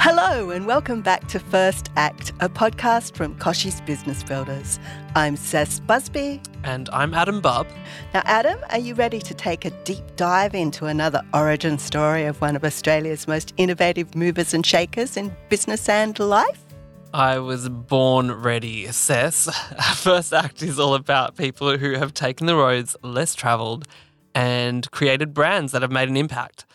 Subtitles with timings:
[0.00, 4.78] Hello, and welcome back to First Act, a podcast from Kochie's Business Builders.
[5.16, 6.40] I'm Cec Busby.
[6.62, 7.66] And I'm Adam Bubb.
[8.14, 12.40] Now, Adam, are you ready to take a deep dive into another origin story of
[12.40, 16.64] one of Australia's most innovative movers and shakers in business and life?
[17.12, 19.52] I was born ready, Cec.
[19.96, 23.88] First Act is all about people who have taken the roads less travelled
[24.32, 26.66] and created brands that have made an impact.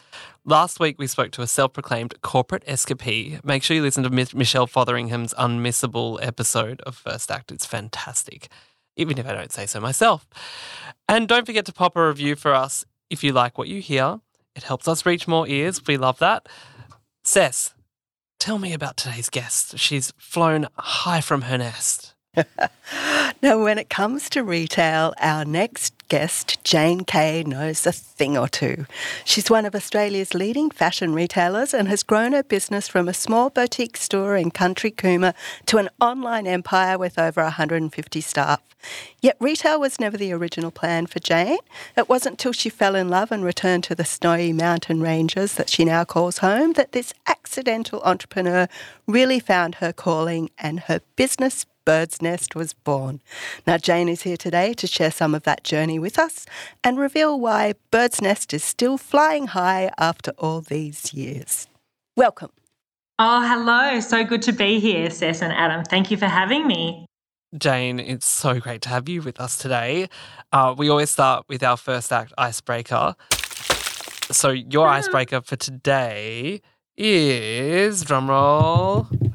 [0.45, 3.41] Last week, we spoke to a self proclaimed corporate escapee.
[3.45, 7.49] Make sure you listen to Michelle Fotheringham's unmissable episode of First Act.
[7.49, 8.49] It's fantastic,
[8.97, 10.27] even if I don't say so myself.
[11.07, 14.19] And don't forget to pop a review for us if you like what you hear.
[14.53, 15.81] It helps us reach more ears.
[15.87, 16.49] We love that.
[17.23, 17.73] Cec,
[18.37, 19.77] tell me about today's guest.
[19.79, 22.15] She's flown high from her nest.
[23.41, 28.47] now, when it comes to retail, our next guest, Jane Kay, knows a thing or
[28.47, 28.85] two.
[29.25, 33.49] She's one of Australia's leading fashion retailers and has grown her business from a small
[33.49, 35.33] boutique store in country Cooma
[35.65, 38.61] to an online empire with over 150 staff.
[39.21, 41.59] Yet retail was never the original plan for Jane.
[41.95, 45.69] It wasn't till she fell in love and returned to the snowy mountain ranges that
[45.69, 48.67] she now calls home that this accidental entrepreneur
[49.07, 53.19] really found her calling and her business Bird's Nest was born.
[53.67, 56.45] Now, Jane is here today to share some of that journey with us
[56.83, 61.67] and reveal why Bird's Nest is still flying high after all these years.
[62.15, 62.51] Welcome.
[63.19, 63.99] Oh, hello.
[63.99, 65.83] So good to be here, Cec and Adam.
[65.83, 67.05] Thank you for having me.
[67.57, 70.09] Jane, it's so great to have you with us today.
[70.51, 73.15] Uh, we always start with our first act icebreaker.
[74.31, 74.93] So, your ah.
[74.93, 76.61] icebreaker for today
[76.97, 79.33] is drumroll.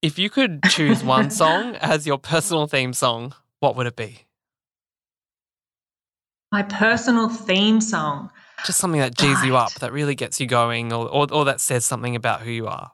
[0.00, 4.23] If you could choose one song as your personal theme song, what would it be?
[6.54, 8.30] My personal theme song.
[8.64, 11.60] Just something that G's you up, that really gets you going, or, or, or that
[11.60, 12.92] says something about who you are.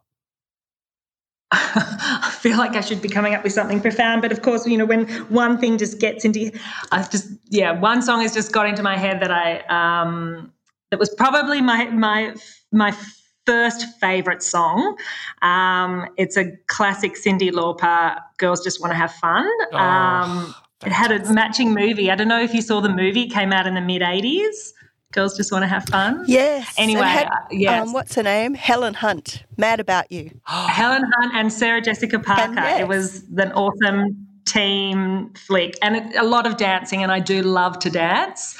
[1.53, 4.78] I feel like I should be coming up with something profound, but of course, you
[4.78, 6.50] know, when one thing just gets into,
[6.91, 10.50] I just yeah, one song has just got into my head that I um
[10.91, 12.34] that was probably my my
[12.72, 12.97] my
[13.44, 14.97] first favorite song.
[15.42, 19.47] Um, it's a classic Cyndi Lauper, Girls Just Want to Have Fun.
[19.72, 20.54] Oh, um,
[20.84, 22.10] it had a matching movie.
[22.10, 24.72] I don't know if you saw the movie, it came out in the mid 80s.
[25.12, 26.24] Girls Just Want to Have Fun.
[26.28, 26.72] Yes.
[26.78, 27.88] Anyway, had, uh, yes.
[27.88, 28.54] Um, what's her name?
[28.54, 29.42] Helen Hunt.
[29.56, 30.30] Mad About You.
[30.44, 32.54] Helen Hunt and Sarah Jessica Parker.
[32.54, 32.80] Yes.
[32.82, 37.42] It was an awesome team flick and it, a lot of dancing, and I do
[37.42, 38.56] love to dance.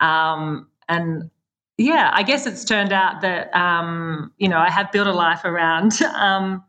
[0.00, 1.30] Um, and
[1.78, 5.44] yeah, I guess it's turned out that um, you know I have built a life
[5.44, 6.62] around um,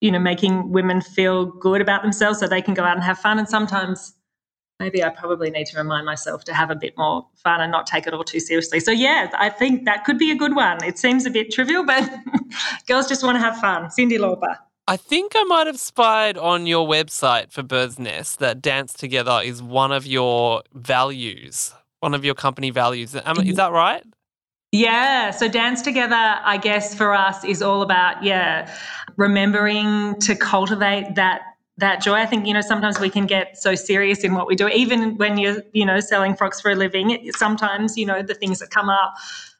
[0.00, 3.18] you know making women feel good about themselves so they can go out and have
[3.18, 3.38] fun.
[3.38, 4.12] And sometimes
[4.80, 7.86] maybe I probably need to remind myself to have a bit more fun and not
[7.86, 8.80] take it all too seriously.
[8.80, 10.82] So yeah, I think that could be a good one.
[10.84, 12.08] It seems a bit trivial, but
[12.86, 13.86] girls just want to have fun.
[13.86, 14.56] Cyndi Lauper.
[14.88, 19.40] I think I might have spied on your website for Bird's Nest that dance together
[19.42, 23.14] is one of your values, one of your company values.
[23.14, 23.54] Is mm-hmm.
[23.54, 24.04] that right?
[24.70, 25.30] Yeah.
[25.30, 28.72] So dance together, I guess, for us is all about, yeah,
[29.16, 31.40] remembering to cultivate that
[31.78, 32.14] that joy.
[32.14, 35.16] I think, you know, sometimes we can get so serious in what we do, even
[35.16, 37.10] when you're, you know, selling frocks for a living.
[37.10, 39.14] It, sometimes, you know, the things that come up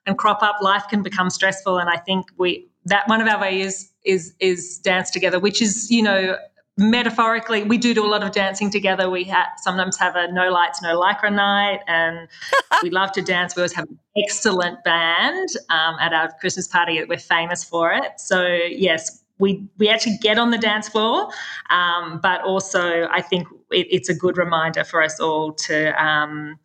[0.07, 1.79] and crop up, life can become stressful.
[1.79, 5.91] And I think we that one of our values is is dance together, which is,
[5.91, 6.37] you know,
[6.79, 9.09] metaphorically, we do do a lot of dancing together.
[9.11, 12.29] We ha- sometimes have a no lights, no lycra night, and
[12.83, 13.57] we love to dance.
[13.57, 17.03] We always have an excellent band um, at our Christmas party.
[17.05, 18.19] We're famous for it.
[18.19, 21.31] So yes, we we actually get on the dance floor,
[21.71, 26.03] um, but also I think it, it's a good reminder for us all to.
[26.03, 26.59] Um,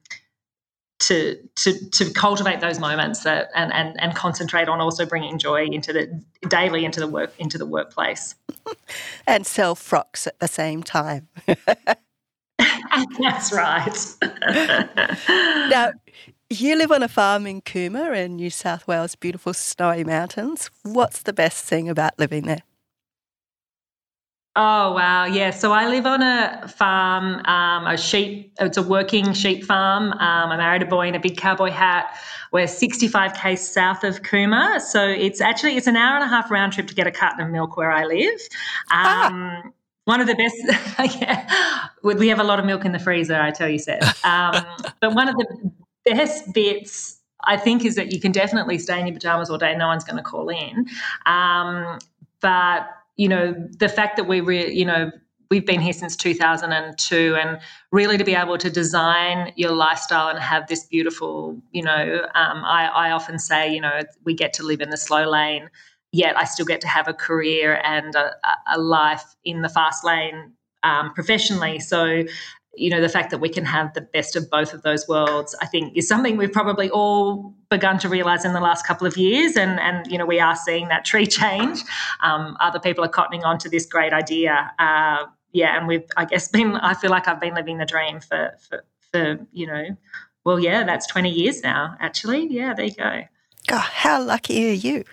[1.01, 5.65] to to to cultivate those moments that and and and concentrate on also bringing joy
[5.65, 8.35] into the daily into the work into the workplace
[9.27, 11.27] and sell frocks at the same time
[13.19, 14.15] that's right
[15.69, 15.91] now
[16.59, 21.21] you live on a farm in Cooma in New South Wales beautiful snowy mountains what's
[21.21, 22.63] the best thing about living there
[24.57, 25.51] Oh wow, yeah.
[25.51, 28.51] So I live on a farm, um, a sheep.
[28.59, 30.11] It's a working sheep farm.
[30.11, 32.13] Um, I married a boy in a big cowboy hat.
[32.51, 36.73] We're 65K south of Cooma, so it's actually it's an hour and a half round
[36.73, 38.41] trip to get a carton of milk where I live.
[38.91, 39.27] Ah.
[39.27, 39.69] Um, ah.
[40.05, 40.55] One of the best,
[41.21, 41.87] yeah.
[42.03, 44.01] We have a lot of milk in the freezer, I tell you, Cec.
[44.25, 44.65] Um,
[44.99, 45.71] but one of the
[46.05, 49.75] best bits I think is that you can definitely stay in your pajamas all day.
[49.75, 50.87] No one's going to call in.
[51.25, 51.99] Um,
[52.39, 52.87] but
[53.17, 55.11] you know, the fact that we, re- you know,
[55.49, 57.59] we've been here since 2002 and
[57.91, 62.63] really to be able to design your lifestyle and have this beautiful you know um,
[62.63, 65.69] I, I, often say you know we get to live in the slow lane
[66.13, 68.31] yet i still get to have a career and a,
[68.73, 70.53] a life in the fast lane
[70.83, 72.23] um, professionally so
[72.75, 75.55] you know the fact that we can have the best of both of those worlds
[75.61, 79.17] i think is something we've probably all begun to realize in the last couple of
[79.17, 79.57] years.
[79.57, 81.81] And and you know we are seeing that tree change.
[82.19, 84.71] Um, other people are cottoning on to this great idea.
[84.77, 88.21] Uh, yeah and we've i guess been i feel like i've been living the dream
[88.21, 89.97] for for, for you know
[90.45, 92.47] well yeah that's 20 years now actually.
[92.47, 93.23] Yeah there you go.
[93.67, 95.03] God how lucky are you?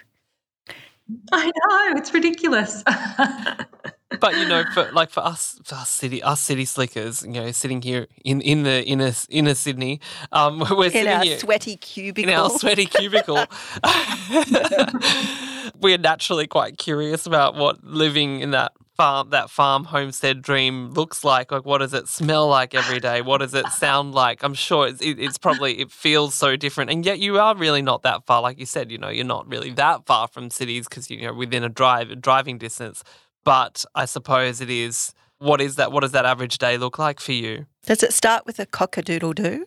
[1.33, 2.85] I know it's ridiculous
[4.21, 7.51] but you know, for like for us, for us city, us city slickers, you know,
[7.53, 10.01] sitting here in in the inner inner Sydney,
[10.33, 12.31] um, we're in sitting our here sweaty cubicle.
[12.33, 13.45] in our sweaty cubicle.
[15.81, 21.23] we're naturally quite curious about what living in that farm that farm homestead dream looks
[21.23, 21.53] like.
[21.53, 23.21] Like what does it smell like every day?
[23.21, 24.43] What does it sound like?
[24.43, 26.91] I'm sure it's, it, it's probably it feels so different.
[26.91, 28.41] And yet you are really not that far.
[28.41, 31.35] Like you said you know you're not really that far from cities because you know
[31.35, 33.05] within a drive driving distance
[33.49, 35.15] but I suppose it is.
[35.39, 35.91] What is that?
[35.91, 37.65] What does that average day look like for you?
[37.87, 39.65] Does it start with a cockadoodle doo?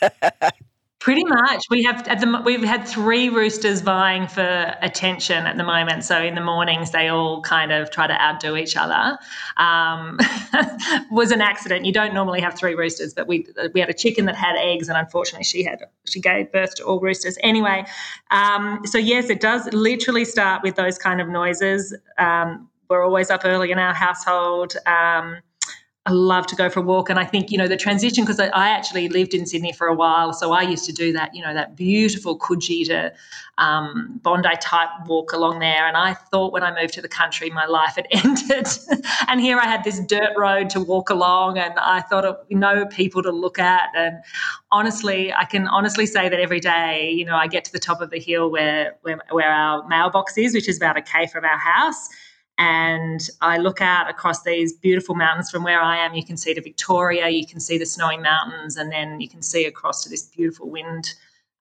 [1.00, 1.64] Pretty much.
[1.68, 6.04] We have at the we've had three roosters vying for attention at the moment.
[6.04, 9.18] So in the mornings, they all kind of try to outdo each other.
[9.56, 10.20] Um,
[11.10, 11.84] was an accident.
[11.84, 14.88] You don't normally have three roosters, but we we had a chicken that had eggs,
[14.88, 17.36] and unfortunately, she had she gave birth to all roosters.
[17.42, 17.84] Anyway,
[18.30, 21.92] um, so yes, it does literally start with those kind of noises.
[22.16, 24.74] Um, we're always up early in our household.
[24.86, 25.38] Um,
[26.04, 27.10] I love to go for a walk.
[27.10, 29.86] And I think, you know, the transition, because I, I, actually lived in Sydney for
[29.86, 30.32] a while.
[30.32, 33.12] So I used to do that, you know, that beautiful Coogee to
[33.58, 35.86] um, Bondi type walk along there.
[35.86, 38.66] And I thought when I moved to the country, my life had ended.
[39.28, 42.84] and here I had this dirt road to walk along and I thought of no
[42.86, 43.90] people to look at.
[43.94, 44.16] And
[44.72, 48.00] honestly, I can honestly say that every day, you know, I get to the top
[48.00, 51.44] of the hill where, where, where our mailbox is, which is about a K from
[51.44, 52.08] our house
[52.62, 56.14] and I look out across these beautiful mountains from where I am.
[56.14, 59.42] You can see to Victoria, you can see the snowy mountains, and then you can
[59.42, 61.12] see across to this beautiful wind.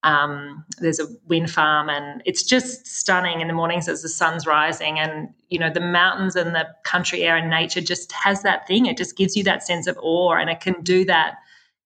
[0.03, 4.45] Um, there's a wind farm, and it's just stunning in the mornings as the sun's
[4.45, 4.99] rising.
[4.99, 8.85] And you know, the mountains and the country air and nature just has that thing.
[8.85, 11.37] It just gives you that sense of awe, and it can do that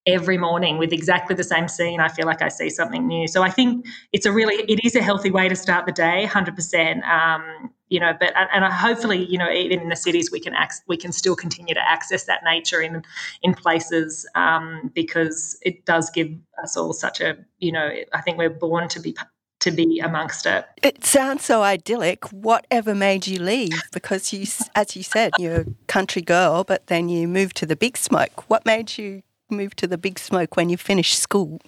[0.08, 3.28] every morning with exactly the same scene i feel like i see something new.
[3.28, 6.28] So i think it's a really it is a healthy way to start the day
[6.30, 10.54] 100% um, you know but and hopefully you know even in the cities we can
[10.56, 13.04] ac- we can still continue to access that nature in
[13.42, 16.30] in places um, because it does give
[16.62, 19.16] us all such a you know i think we're born to be
[19.62, 20.66] to be amongst it.
[20.84, 22.32] It sounds so idyllic.
[22.32, 23.90] Whatever made you leave?
[23.92, 27.76] Because you as you said you're a country girl but then you moved to the
[27.76, 28.50] big smoke.
[28.50, 31.60] What made you move to the big smoke when you finish school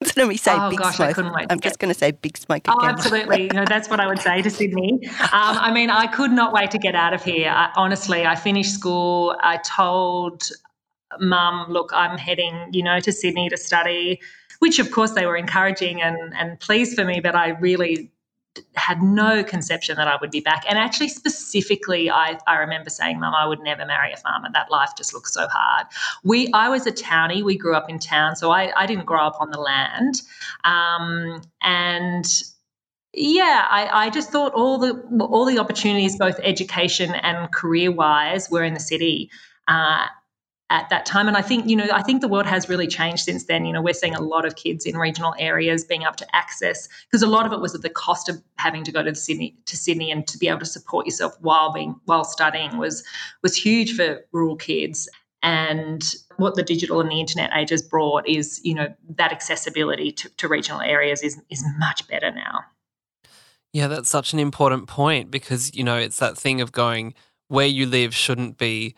[0.00, 1.18] Instead of me say oh, big gosh, smoke,
[1.50, 2.74] I'm just going to say big smoke again.
[2.80, 3.42] Oh, absolutely.
[3.42, 4.92] you know, that's what I would say to Sydney.
[5.04, 7.50] Um, I mean, I could not wait to get out of here.
[7.50, 9.36] I, honestly, I finished school.
[9.42, 10.48] I told
[11.18, 14.20] mum, look, I'm heading, you know, to Sydney to study,
[14.60, 18.10] which of course they were encouraging and, and pleased for me, but I really
[18.74, 20.64] had no conception that I would be back.
[20.68, 24.48] And actually, specifically, I, I remember saying, Mum, I would never marry a farmer.
[24.52, 25.86] That life just looks so hard.
[26.24, 27.42] We, I was a townie.
[27.42, 30.22] We grew up in town, so I, I didn't grow up on the land.
[30.64, 32.24] Um, and
[33.12, 38.48] yeah, I, I just thought all the all the opportunities, both education and career wise,
[38.50, 39.30] were in the city.
[39.66, 40.06] Uh,
[40.70, 41.26] at that time.
[41.26, 43.66] And I think, you know, I think the world has really changed since then.
[43.66, 46.88] You know, we're seeing a lot of kids in regional areas being able to access
[47.06, 49.56] because a lot of it was at the cost of having to go to Sydney
[49.66, 53.04] to Sydney and to be able to support yourself while being while studying was
[53.42, 55.08] was huge for rural kids.
[55.42, 56.04] And
[56.36, 60.28] what the digital and the internet age has brought is, you know, that accessibility to,
[60.36, 62.60] to regional areas is is much better now.
[63.72, 67.14] Yeah, that's such an important point because, you know, it's that thing of going
[67.48, 68.94] where you live shouldn't be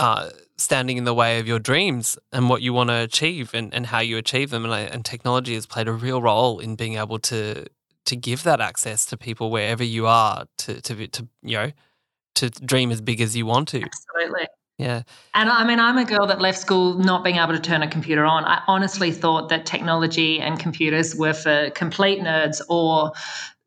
[0.00, 3.72] uh, standing in the way of your dreams and what you want to achieve and,
[3.74, 4.64] and how you achieve them.
[4.64, 7.66] And, and technology has played a real role in being able to
[8.06, 11.72] to give that access to people wherever you are to to, to you know
[12.36, 13.82] to dream as big as you want to.
[13.82, 14.46] Absolutely.
[14.78, 15.02] Yeah.
[15.34, 17.88] And I mean, I'm a girl that left school not being able to turn a
[17.88, 18.46] computer on.
[18.46, 23.12] I honestly thought that technology and computers were for complete nerds or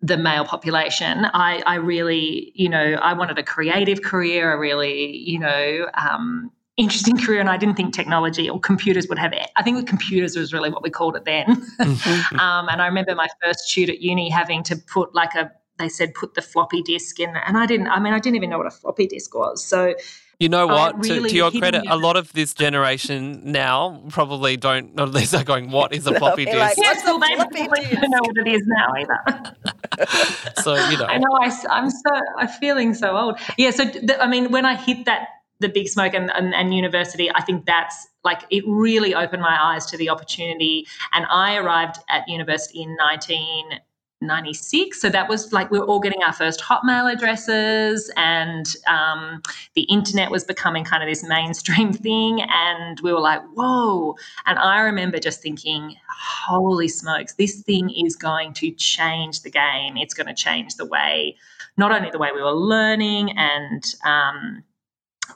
[0.03, 1.25] the male population.
[1.33, 6.51] I, I really, you know, I wanted a creative career, a really, you know, um,
[6.75, 9.49] interesting career and I didn't think technology or computers would have it.
[9.55, 11.45] I think the computers was really what we called it then.
[11.79, 12.39] Mm-hmm.
[12.39, 15.89] um, and I remember my first shoot at uni having to put like a they
[15.89, 18.59] said put the floppy disk in and I didn't I mean I didn't even know
[18.59, 19.65] what a floppy disk was.
[19.65, 19.95] So
[20.43, 20.99] you know what?
[20.99, 24.93] Really to, to, your credit, a lot of this generation now probably don't.
[24.93, 27.85] Not at least are going, "What is a floppy disk?" Like, yes, well, they probably
[27.95, 30.61] don't know what it is now either.
[30.61, 31.45] so you know, I know I,
[31.77, 33.39] am so I'm feeling so old.
[33.57, 33.71] Yeah.
[33.71, 37.31] So the, I mean, when I hit that the big smoke and, and, and university,
[37.33, 40.85] I think that's like it really opened my eyes to the opportunity.
[41.13, 43.79] And I arrived at university in 19
[44.23, 44.99] 96.
[44.99, 49.41] So that was like we were all getting our first Hotmail addresses, and um,
[49.75, 52.41] the internet was becoming kind of this mainstream thing.
[52.41, 54.15] And we were like, whoa.
[54.45, 59.97] And I remember just thinking, holy smokes, this thing is going to change the game.
[59.97, 61.35] It's going to change the way,
[61.77, 64.63] not only the way we were learning and, um,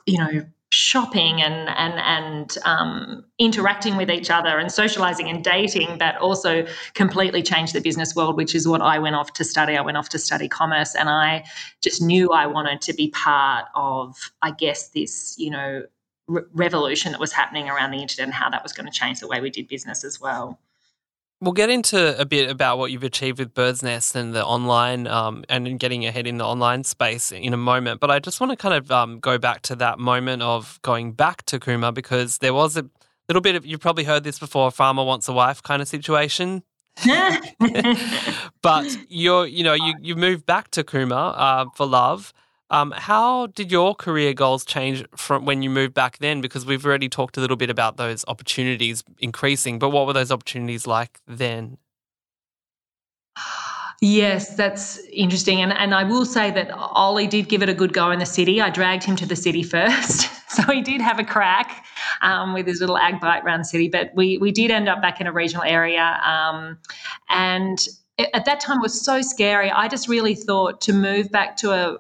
[0.06, 0.46] you know,
[0.78, 6.66] shopping and and and um, interacting with each other and socializing and dating, but also
[6.94, 9.76] completely changed the business world, which is what I went off to study.
[9.76, 11.44] I went off to study commerce, and I
[11.82, 15.84] just knew I wanted to be part of, I guess, this you know
[16.28, 19.20] re- revolution that was happening around the internet and how that was going to change
[19.20, 20.60] the way we did business as well.
[21.40, 25.06] We'll get into a bit about what you've achieved with Bird's Nest and the online
[25.06, 28.00] um, and getting ahead in the online space in a moment.
[28.00, 31.12] But I just want to kind of um, go back to that moment of going
[31.12, 32.90] back to Cooma because there was a
[33.30, 36.64] little bit of, you've probably heard this before, farmer wants a wife kind of situation.
[38.64, 42.34] but you're, you know, you, you moved back to Cooma uh, for love.
[42.70, 46.42] Um, how did your career goals change from when you moved back then?
[46.42, 50.32] Because we've already talked a little bit about those opportunities increasing, but what were those
[50.32, 51.78] opportunities like then?
[54.02, 55.62] Yes, that's interesting.
[55.62, 58.28] And and I will say that Ollie did give it a good go in the
[58.28, 58.62] city.
[58.62, 60.30] I dragged him to the city first.
[60.50, 61.86] So he did have a crack
[62.22, 63.90] um, with his little ag bite around the city.
[63.90, 66.20] But we we did end up back in a regional area.
[66.26, 66.80] Um,
[67.30, 67.86] and
[68.34, 69.70] at that time it was so scary.
[69.70, 71.98] I just really thought to move back to a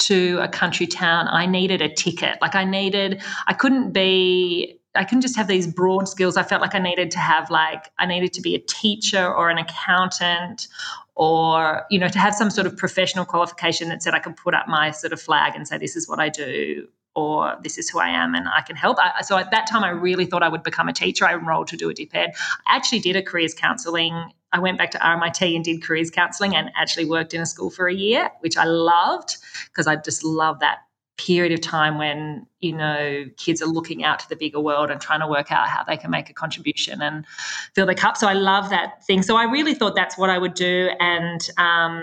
[0.00, 2.38] to a country town, I needed a ticket.
[2.40, 6.36] Like I needed, I couldn't be I couldn't just have these broad skills.
[6.36, 9.48] I felt like I needed to have like I needed to be a teacher or
[9.48, 10.66] an accountant
[11.14, 14.54] or you know to have some sort of professional qualification that said I could put
[14.54, 17.88] up my sort of flag and say this is what I do or this is
[17.88, 18.98] who I am and I can help.
[19.00, 21.26] I, so at that time, I really thought I would become a teacher.
[21.26, 22.28] I enrolled to do a DipEd.
[22.66, 24.32] I actually did a careers counselling.
[24.52, 27.70] I went back to RMIT and did careers counselling and actually worked in a school
[27.70, 30.78] for a year, which I loved because I just love that
[31.16, 35.02] period of time when you know kids are looking out to the bigger world and
[35.02, 37.26] trying to work out how they can make a contribution and
[37.74, 40.38] fill their cup so i love that thing so i really thought that's what i
[40.38, 42.02] would do and um,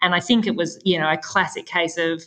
[0.00, 2.22] and i think it was you know a classic case of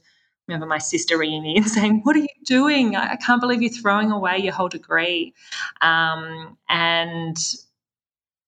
[0.48, 2.96] remember my sister and saying, What are you doing?
[2.96, 5.34] I, can't believe you're throwing away your whole degree.
[5.82, 7.38] Um, and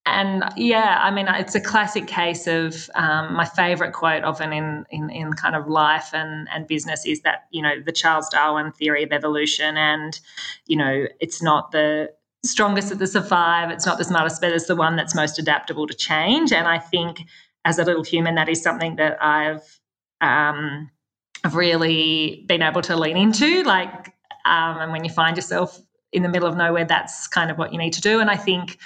[0.07, 4.85] and yeah, I mean, it's a classic case of um, my favorite quote, often in,
[4.89, 8.71] in, in kind of life and, and business, is that, you know, the Charles Darwin
[8.71, 9.77] theory of evolution.
[9.77, 10.19] And,
[10.65, 12.11] you know, it's not the
[12.43, 15.87] strongest that the survive, it's not the smartest, but it's the one that's most adaptable
[15.87, 16.51] to change.
[16.51, 17.21] And I think
[17.65, 19.79] as a little human, that is something that I've
[20.21, 20.89] um,
[21.43, 23.63] I've really been able to lean into.
[23.63, 24.13] Like,
[24.45, 25.79] um, and when you find yourself
[26.11, 28.19] in the middle of nowhere, that's kind of what you need to do.
[28.19, 28.77] And I think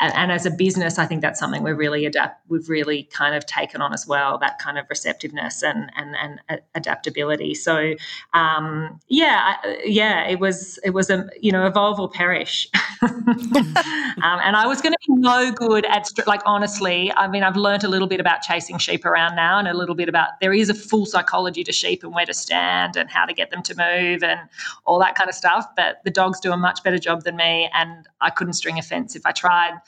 [0.00, 2.42] and, and, as a business, I think that's something we're really adapt.
[2.48, 6.60] We've really kind of taken on as well that kind of receptiveness and and and
[6.74, 7.54] adaptability.
[7.54, 7.94] So
[8.34, 12.68] um, yeah, yeah, it was it was a you know evolve or perish.
[13.02, 13.74] um,
[14.22, 17.10] and I was going to be no good at like honestly.
[17.16, 19.94] I mean, I've learned a little bit about chasing sheep around now, and a little
[19.94, 23.24] bit about there is a full psychology to sheep and where to stand and how
[23.24, 24.40] to get them to move and
[24.84, 25.66] all that kind of stuff.
[25.74, 28.82] But the dogs do a much better job than me, and I couldn't string a
[28.82, 29.80] fence if I tried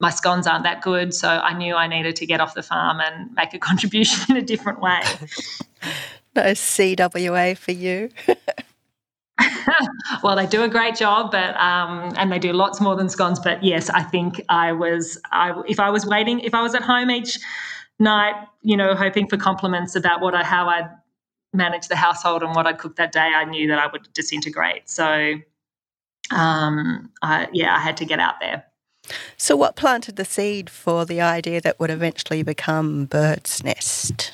[0.00, 1.14] my scones aren't that good.
[1.14, 4.42] So I knew I needed to get off the farm and make a contribution in
[4.42, 5.02] a different way.
[6.34, 8.10] no CWA for you.
[10.22, 13.40] well, they do a great job, but um, and they do lots more than scones.
[13.40, 15.20] But yes, I think I was.
[15.30, 17.38] I if I was waiting, if I was at home each
[17.98, 20.88] night, you know, hoping for compliments about what I how I'd
[21.52, 24.88] manage the household and what I cooked that day, I knew that I would disintegrate.
[24.88, 25.34] So,
[26.30, 28.64] um, I, yeah, I had to get out there.
[29.36, 34.32] So, what planted the seed for the idea that would eventually become Bird's Nest?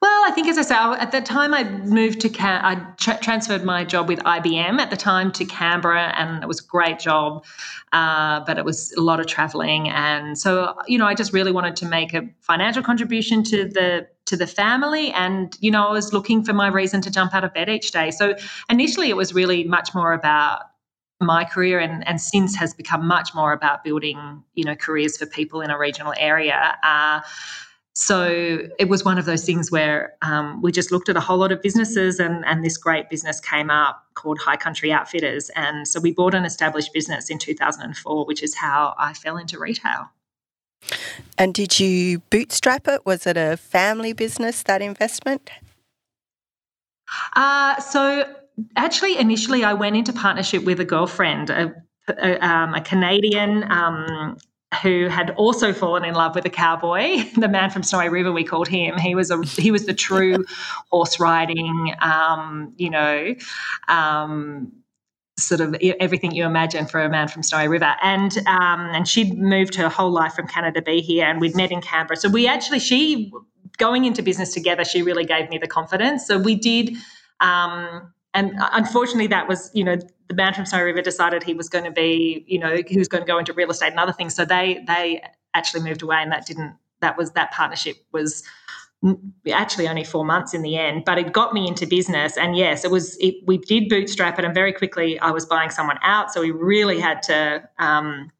[0.00, 3.64] Well, I think as I say, at the time I moved to I tra- transferred
[3.64, 7.44] my job with IBM at the time to Canberra, and it was a great job,
[7.92, 11.50] uh, but it was a lot of traveling, and so you know I just really
[11.50, 15.92] wanted to make a financial contribution to the to the family, and you know I
[15.92, 18.10] was looking for my reason to jump out of bed each day.
[18.10, 18.36] So
[18.70, 20.60] initially, it was really much more about
[21.20, 25.26] my career and, and since has become much more about building you know careers for
[25.26, 26.76] people in a regional area.
[26.82, 27.20] Uh,
[27.94, 31.38] so it was one of those things where um, we just looked at a whole
[31.38, 35.50] lot of businesses and, and this great business came up called high country outfitters.
[35.56, 39.58] And so we bought an established business in 2004 which is how i fell into
[39.58, 40.10] retail.
[41.38, 43.06] And did you bootstrap it?
[43.06, 45.50] Was it a family business that investment?
[47.34, 48.24] Uh, so
[48.76, 51.74] actually, initially, I went into partnership with a girlfriend, a,
[52.08, 54.36] a, um, a Canadian um,
[54.82, 58.32] who had also fallen in love with a cowboy, the man from Snowy River.
[58.32, 58.98] We called him.
[58.98, 60.44] He was a he was the true
[60.90, 63.34] horse riding, um, you know.
[63.88, 64.72] Um,
[65.38, 69.36] sort of everything you imagine for a man from Snowy River, and um, and she'd
[69.38, 72.16] moved her whole life from Canada to be here, and we'd met in Canberra.
[72.16, 73.30] So we actually she
[73.76, 76.26] going into business together, she really gave me the confidence.
[76.26, 76.96] So we did
[77.40, 79.96] um, and unfortunately, that was, you know,
[80.28, 83.08] the man from Snowy River decided he was going to be, you know, he was
[83.08, 84.34] going to go into real estate and other things.
[84.34, 85.22] So they they
[85.54, 86.76] actually moved away, and that didn't.
[87.00, 88.44] That was that partnership was
[89.52, 92.36] actually only four months in the end, but it got me into business.
[92.36, 93.16] And yes, it was.
[93.20, 96.50] It, we did bootstrap it, and very quickly I was buying someone out, so we
[96.50, 97.66] really had to.
[97.78, 98.30] Um,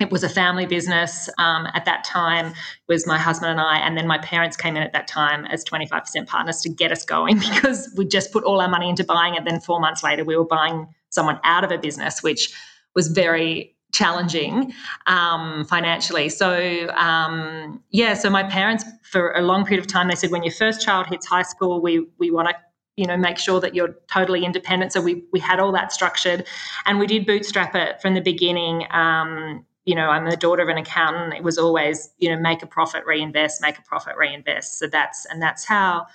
[0.00, 2.54] it was a family business um, at that time
[2.88, 5.64] was my husband and i and then my parents came in at that time as
[5.64, 9.34] 25% partners to get us going because we just put all our money into buying
[9.34, 9.44] it.
[9.44, 12.52] Then four months later we were buying someone out of a business which
[12.94, 14.72] was very challenging
[15.06, 16.28] um, financially.
[16.28, 20.42] So um, yeah so my parents for a long period of time they said when
[20.42, 22.54] your first child hits high school we we want to
[22.96, 24.92] you know make sure that you're totally independent.
[24.92, 26.46] So we we had all that structured
[26.86, 30.68] and we did bootstrap it from the beginning um, you know, I'm the daughter of
[30.68, 31.34] an accountant.
[31.34, 34.78] It was always, you know, make a profit, reinvest, make a profit, reinvest.
[34.78, 36.06] So that's and that's how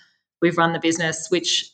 [0.41, 1.69] we've run the business, which,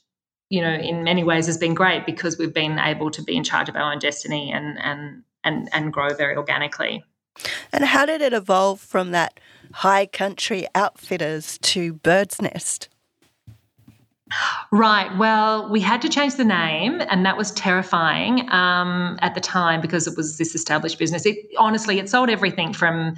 [0.49, 3.43] you know, in many ways has been great because we've been able to be in
[3.43, 7.03] charge of our own destiny and and and and grow very organically.
[7.71, 9.39] And how did it evolve from that
[9.71, 12.89] high country outfitters to Bird's Nest?
[14.71, 15.15] Right.
[15.17, 19.81] Well, we had to change the name, and that was terrifying um, at the time
[19.81, 21.25] because it was this established business.
[21.25, 23.15] It honestly, it sold everything from,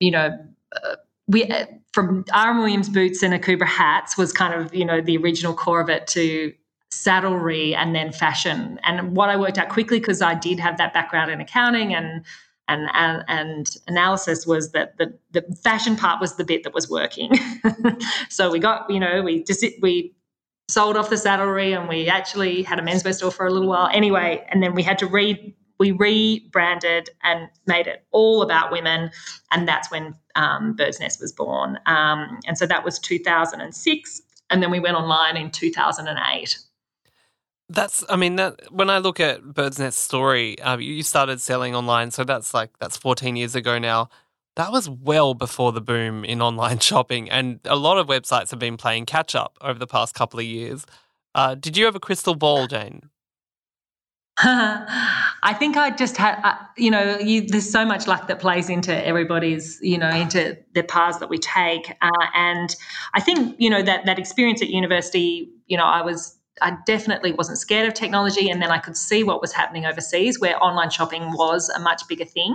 [0.00, 0.38] you know,
[0.76, 2.58] uh, we uh, from R.M.
[2.58, 6.06] Williams boots and Akubra hats was kind of you know the original core of it
[6.08, 6.52] to
[6.94, 8.78] saddlery and then fashion.
[8.84, 12.24] And what I worked out quickly because I did have that background in accounting and
[12.68, 17.30] and, and, analysis was that the, the fashion part was the bit that was working.
[18.30, 20.14] so we got, you know, we just we
[20.68, 23.88] sold off the saddlery and we actually had a menswear store for a little while
[23.92, 24.44] anyway.
[24.48, 29.10] And then we had to re we rebranded and made it all about women,
[29.50, 31.78] and that's when um, Bird's Nest was born.
[31.86, 36.58] Um, and so that was 2006, and then we went online in 2008.
[37.68, 41.74] That's, I mean, that when I look at Bird's Nest story, uh, you started selling
[41.74, 44.10] online, so that's like that's 14 years ago now.
[44.56, 48.58] That was well before the boom in online shopping, and a lot of websites have
[48.58, 50.84] been playing catch up over the past couple of years.
[51.34, 53.08] Uh, did you have a crystal ball, Jane?
[54.38, 58.68] I think I just had, uh, you know, you, there's so much luck that plays
[58.68, 62.74] into everybody's, you know, into the paths that we take, uh, and
[63.14, 67.32] I think, you know, that that experience at university, you know, I was I definitely
[67.32, 68.48] wasn't scared of technology.
[68.48, 72.06] And then I could see what was happening overseas, where online shopping was a much
[72.08, 72.54] bigger thing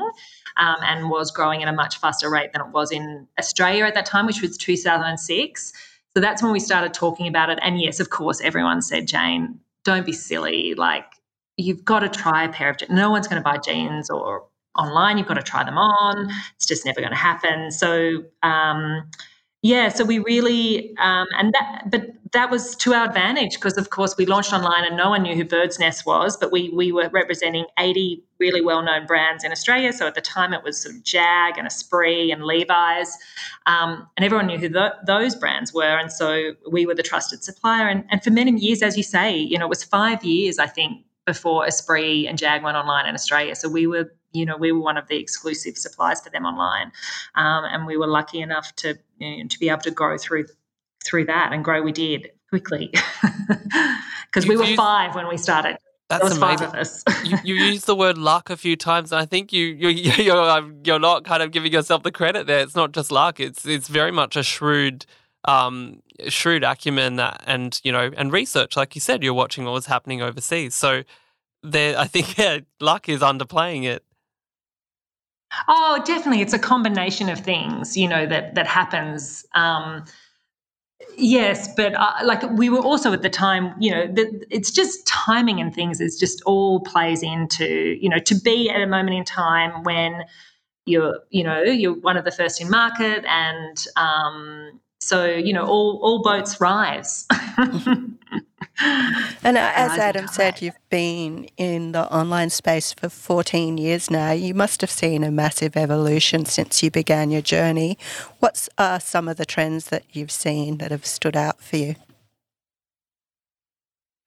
[0.58, 3.96] um, and was growing at a much faster rate than it was in Australia at
[3.96, 5.74] that time, which was 2006.
[6.14, 7.60] So that's when we started talking about it.
[7.62, 10.74] And yes, of course, everyone said, Jane, don't be silly.
[10.76, 11.06] Like,
[11.58, 12.92] you've got to try a pair of jeans.
[12.92, 14.46] No one's going to buy jeans or
[14.78, 15.18] online.
[15.18, 16.30] You've got to try them on.
[16.56, 17.72] It's just never going to happen.
[17.72, 19.10] So, um,
[19.62, 23.90] yeah, so we really, um, and that, but that was to our advantage because, of
[23.90, 26.92] course, we launched online and no one knew who Bird's Nest was, but we we
[26.92, 29.92] were representing 80 really well known brands in Australia.
[29.94, 33.16] So at the time, it was sort of Jag and Esprit and Levi's,
[33.66, 34.70] um, and everyone knew who
[35.06, 35.98] those brands were.
[35.98, 37.88] And so we were the trusted supplier.
[37.88, 40.68] And, and for many years, as you say, you know, it was five years, I
[40.68, 43.56] think, before Esprit and Jag went online in Australia.
[43.56, 46.92] So we were you know, we were one of the exclusive suppliers for them online,
[47.36, 50.46] um, and we were lucky enough to you know, to be able to grow through
[51.10, 51.82] through that and grow.
[51.82, 52.92] We did quickly
[54.26, 55.78] because we were used, five when we started.
[56.10, 56.72] That's amazing.
[57.24, 59.90] you, you used the word luck a few times, and I think you you
[60.24, 62.60] you're, um, you're not kind of giving yourself the credit there.
[62.60, 65.06] It's not just luck; it's it's very much a shrewd
[65.46, 68.76] um, shrewd acumen that, and you know, and research.
[68.76, 70.76] Like you said, you're watching what was happening overseas.
[70.76, 71.04] So
[71.64, 74.04] there, I think yeah, luck is underplaying it.
[75.68, 76.42] Oh, definitely.
[76.42, 79.46] It's a combination of things, you know, that that happens.
[79.56, 80.06] Um,
[81.18, 85.06] yes, but uh, like we were also at the time, you know, the, it's just
[85.08, 86.02] timing and things.
[86.02, 90.24] is just all plays into, you know, to be at a moment in time when
[90.86, 95.66] you're, you know, you're one of the first in market, and um, so you know,
[95.66, 97.26] all all boats rise.
[98.82, 104.32] and uh, as Adam said, you've been in the online space for 14 years now.
[104.32, 107.98] You must have seen a massive evolution since you began your journey.
[108.40, 111.96] What's uh, some of the trends that you've seen that have stood out for you?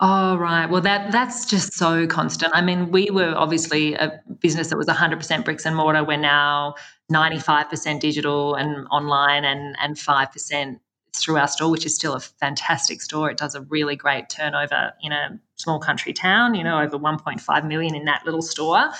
[0.04, 0.66] Oh right.
[0.66, 2.52] Well, that that's just so constant.
[2.54, 6.02] I mean, we were obviously a business that was 100% bricks and mortar.
[6.02, 6.74] We're now
[7.12, 10.80] 95% digital and online, and and five percent
[11.16, 13.30] through our store, which is still a fantastic store.
[13.30, 17.68] It does a really great turnover in a small country town, you know, over 1.5
[17.68, 18.90] million in that little store.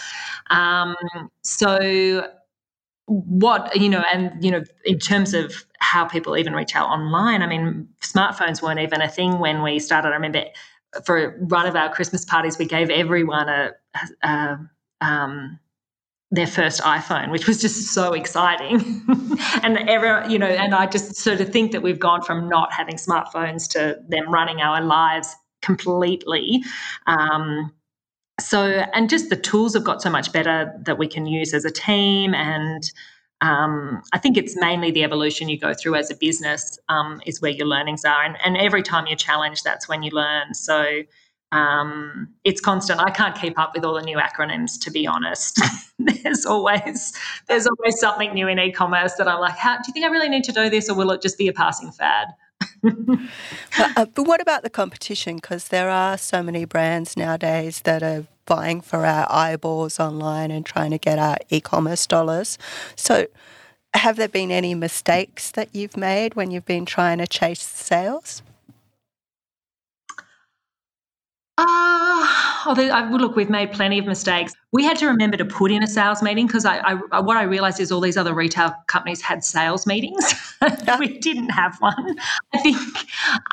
[0.51, 0.94] Um,
[1.42, 2.29] so,
[3.07, 7.42] what, you know, and, you know, in terms of how people even reach out online,
[7.42, 10.09] I mean, smartphones weren't even a thing when we started.
[10.09, 10.44] I remember
[11.05, 13.70] for one of our Christmas parties, we gave everyone a,
[14.22, 14.59] a
[15.01, 15.59] um,
[16.33, 19.03] their first iPhone, which was just so exciting.
[19.62, 22.73] and ever, you know, and I just sort of think that we've gone from not
[22.73, 26.64] having smartphones to them running our lives completely.
[27.07, 27.71] Um,
[28.40, 28.64] so,
[28.95, 31.71] and just the tools have got so much better that we can use as a
[31.71, 32.35] team.
[32.35, 32.90] And
[33.42, 37.42] um, I think it's mainly the evolution you go through as a business um, is
[37.42, 38.23] where your learnings are.
[38.23, 40.55] And, and every time you're challenged, that's when you learn.
[40.55, 41.03] So,
[41.53, 43.01] um, it's constant.
[43.01, 45.61] I can't keep up with all the new acronyms, to be honest.
[45.99, 47.12] there's always
[47.47, 50.31] there's always something new in e-commerce that I'm like, how do you think I really
[50.31, 52.29] need to do this, or will it just be a passing fad?
[53.79, 55.37] uh, but what about the competition?
[55.37, 60.65] Because there are so many brands nowadays that are vying for our eyeballs online and
[60.65, 62.57] trying to get our e-commerce dollars.
[62.97, 63.27] So,
[63.95, 68.43] have there been any mistakes that you've made when you've been trying to chase sales?
[71.57, 74.55] 啊 Oh, look, we've made plenty of mistakes.
[74.70, 77.42] We had to remember to put in a sales meeting because I, I, what I
[77.42, 80.35] realized is all these other retail companies had sales meetings.
[80.98, 82.16] we didn't have one.
[82.55, 82.79] I think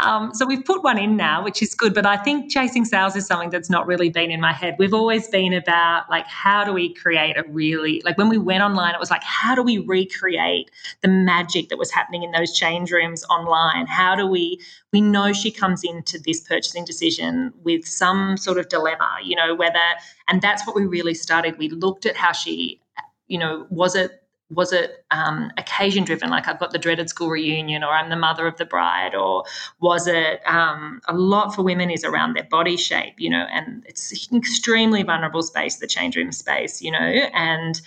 [0.01, 0.45] um, so.
[0.45, 1.93] We've put one in now, which is good.
[1.93, 4.75] But I think chasing sales is something that's not really been in my head.
[4.79, 8.63] We've always been about like how do we create a really like when we went
[8.63, 12.53] online, it was like how do we recreate the magic that was happening in those
[12.53, 13.87] change rooms online?
[13.87, 18.69] How do we we know she comes into this purchasing decision with some sort of
[18.69, 19.79] dilemma, you know, whether
[20.27, 21.57] and that's what we really started.
[21.57, 22.81] We looked at how she,
[23.27, 27.29] you know, was it was it um, occasion driven, like I've got the dreaded school
[27.29, 29.43] reunion, or I'm the mother of the bride, or
[29.79, 33.83] was it um, a lot for women is around their body shape, you know, and
[33.87, 37.81] it's an extremely vulnerable space, the change room space, you know, and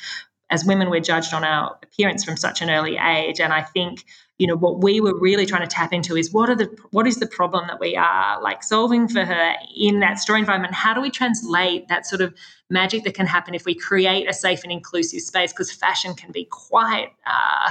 [0.50, 4.04] as women, we're judged on our appearance from such an early age, and I think
[4.42, 7.06] you know what we were really trying to tap into is what are the what
[7.06, 10.74] is the problem that we are like solving for her in that store environment?
[10.74, 12.34] How do we translate that sort of
[12.68, 15.52] magic that can happen if we create a safe and inclusive space?
[15.52, 17.70] Because fashion can be quite uh,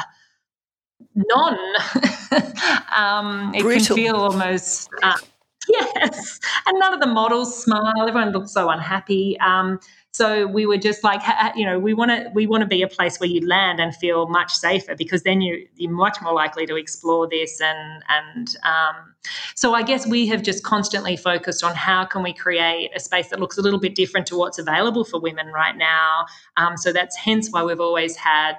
[1.14, 1.58] non
[2.96, 3.88] um, it Brutal.
[3.88, 5.18] can feel almost uh,
[5.68, 6.40] yes.
[6.68, 8.08] And none of the models smile.
[8.08, 9.38] Everyone looks so unhappy.
[9.42, 9.82] Um,
[10.14, 11.22] so we were just like,
[11.56, 13.96] you know, we want to we want to be a place where you land and
[13.96, 18.58] feel much safer because then you you're much more likely to explore this and and
[18.64, 19.16] um,
[19.56, 23.30] so I guess we have just constantly focused on how can we create a space
[23.30, 26.26] that looks a little bit different to what's available for women right now.
[26.58, 28.58] Um, so that's hence why we've always had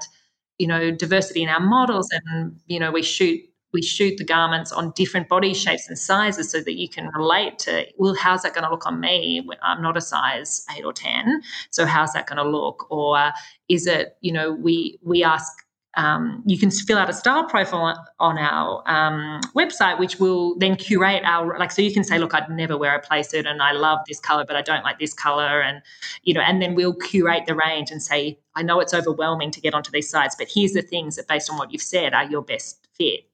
[0.58, 3.40] you know diversity in our models and you know we shoot
[3.72, 7.58] we shoot the garments on different body shapes and sizes so that you can relate
[7.58, 10.92] to well how's that going to look on me i'm not a size 8 or
[10.92, 13.30] 10 so how's that going to look or
[13.68, 15.52] is it you know we we ask
[15.96, 20.76] um, you can fill out a style profile on our um, website, which will then
[20.76, 21.70] curate our like.
[21.70, 24.18] So you can say, "Look, I'd never wear a play suit, and I love this
[24.18, 25.82] color, but I don't like this color," and
[26.22, 29.60] you know, and then we'll curate the range and say, "I know it's overwhelming to
[29.60, 32.24] get onto these sites, but here's the things that, based on what you've said, are
[32.24, 33.26] your best fit."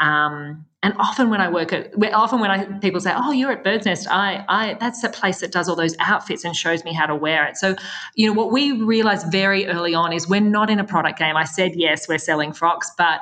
[0.00, 3.62] Um, and often when I work at, often when I people say, "Oh, you're at
[3.62, 6.92] Bird's Nest," I, I that's the place that does all those outfits and shows me
[6.92, 7.56] how to wear it.
[7.56, 7.76] So,
[8.16, 11.36] you know, what we realized very early on is we're not in a product game.
[11.36, 13.20] I said yes, we're selling frocks, but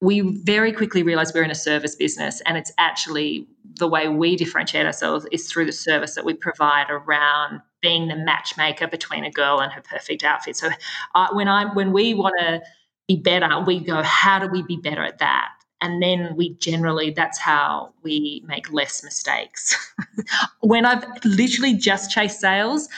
[0.00, 4.36] we very quickly realized we're in a service business, and it's actually the way we
[4.36, 9.30] differentiate ourselves is through the service that we provide around being the matchmaker between a
[9.30, 10.56] girl and her perfect outfit.
[10.56, 10.68] So,
[11.16, 12.62] uh, when I when we want to
[13.08, 15.48] be better, we go, how do we be better at that?
[15.80, 19.76] And then we generally that's how we make less mistakes.
[20.60, 22.88] When i've literally just chased sales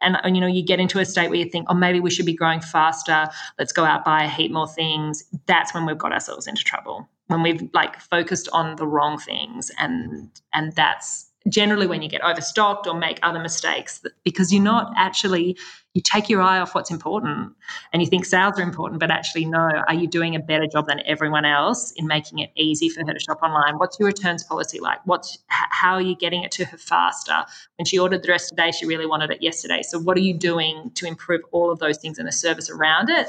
[0.00, 2.10] and, and, you know you get into a state where you think oh maybe we
[2.10, 3.28] should be growing faster.
[3.58, 5.24] Let's go out buy a heap more things.
[5.46, 7.08] That's when we've got ourselves into trouble.
[7.28, 12.22] When we've like focused on the wrong things and and that's generally when you get
[12.22, 15.56] overstocked or make other mistakes because you're not actually
[15.92, 17.52] you take your eye off what's important
[17.92, 20.86] and you think sales are important but actually no are you doing a better job
[20.86, 23.78] than everyone else in making it easy for her to shop online?
[23.78, 24.98] What's your returns policy like?
[25.04, 27.44] What's how are you getting it to her faster?
[27.76, 29.82] When she ordered the dress today she really wanted it yesterday.
[29.82, 33.10] So what are you doing to improve all of those things and the service around
[33.10, 33.26] it?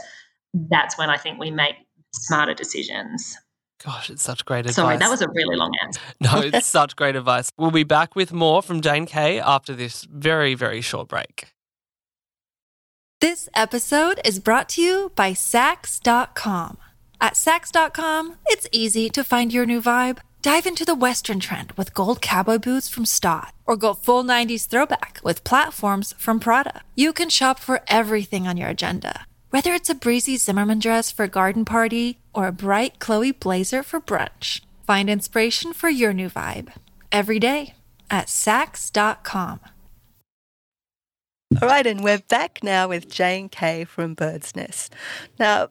[0.54, 1.76] That's when i think we make
[2.14, 3.36] smarter decisions
[3.84, 4.76] Gosh, it's such great advice.
[4.76, 6.02] Sorry, that was a really long answer.
[6.22, 7.52] no, it's such great advice.
[7.58, 11.52] We'll be back with more from Jane Kay after this very, very short break.
[13.22, 16.78] This episode is brought to you by Saks.com.
[17.22, 20.20] At Saks.com, it's easy to find your new vibe.
[20.42, 24.68] Dive into the Western trend with gold cowboy boots from Staud, or go full 90s
[24.68, 26.82] throwback with platforms from Prada.
[26.94, 31.24] You can shop for everything on your agenda whether it's a breezy Zimmermann dress for
[31.24, 36.30] a garden party or a bright Chloe blazer for brunch, find inspiration for your new
[36.30, 36.74] vibe
[37.10, 37.74] every day
[38.12, 39.62] at Saks.com.
[41.62, 44.94] All right, and we're back now with Jane Kay from Bird's Nest.
[45.40, 45.70] Now,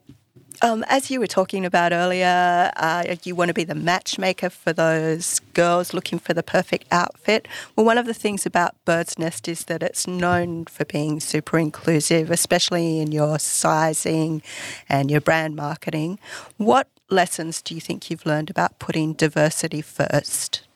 [0.63, 4.73] um, as you were talking about earlier, uh, you want to be the matchmaker for
[4.73, 7.49] those girls looking for the perfect outfit.
[7.77, 11.59] Well, one of the things about Bird's Nest is that it's known for being super
[11.59, 14.43] inclusive, especially in your sizing
[14.89, 16.19] and your brand marketing.
[16.57, 20.67] What lessons do you think you've learned about putting diversity first?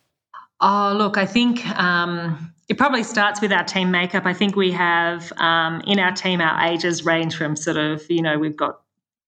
[0.60, 4.26] Oh, look, I think um, it probably starts with our team makeup.
[4.26, 8.22] I think we have um, in our team, our ages range from sort of, you
[8.22, 8.80] know, we've got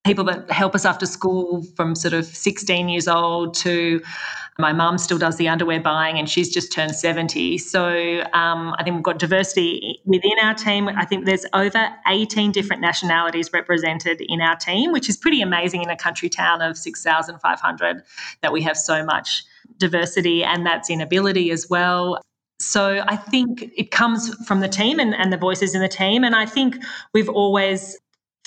[0.05, 4.01] people that help us after school from sort of 16 years old to
[4.59, 8.83] my mum still does the underwear buying and she's just turned 70 so um, i
[8.83, 14.23] think we've got diversity within our team i think there's over 18 different nationalities represented
[14.23, 18.03] in our team which is pretty amazing in a country town of 6500
[18.43, 19.45] that we have so much
[19.77, 22.21] diversity and that's in ability as well
[22.63, 26.23] so I think it comes from the team and, and the voices in the team.
[26.23, 26.77] And I think
[27.15, 27.99] we've always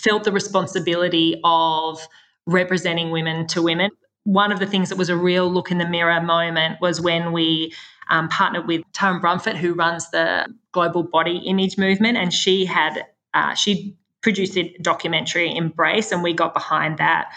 [0.03, 2.05] felt the responsibility of
[2.45, 3.89] representing women to women.
[4.25, 7.31] One of the things that was a real look in the mirror moment was when
[7.31, 7.73] we
[8.09, 13.05] um, partnered with Tara Brumfitt, who runs the global body image movement, and she had
[13.33, 17.31] uh, she produced a documentary Embrace, and we got behind that.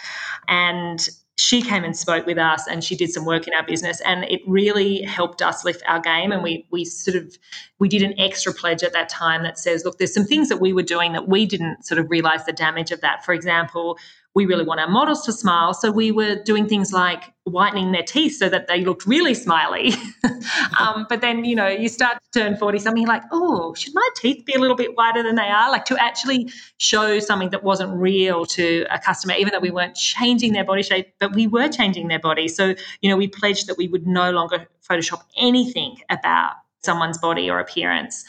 [0.49, 4.01] And she came and spoke with us and she did some work in our business
[4.03, 7.37] and it really helped us lift our game and we we sort of
[7.79, 10.61] we did an extra pledge at that time that says look there's some things that
[10.61, 13.25] we were doing that we didn't sort of realize the damage of that.
[13.25, 13.99] For example
[14.37, 15.73] we really want our models to smile.
[15.73, 19.95] So we were doing things like whitening their teeth so that they looked really smiley.
[20.79, 24.07] um, but then, you know, you start to turn 40 something, like, oh, should my
[24.15, 25.71] teeth be a little bit whiter than they are?
[25.71, 29.97] Like to actually show something that wasn't real to a customer, even though we weren't
[29.97, 32.47] changing their body shape, but we were changing their body.
[32.47, 36.53] So, you know, we pledged that we would no longer Photoshop anything about
[36.85, 38.23] someone's body or appearance